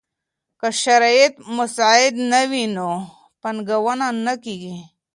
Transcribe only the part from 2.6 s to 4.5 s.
نو پانګونه نه